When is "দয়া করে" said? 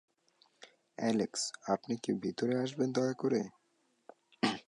2.91-3.41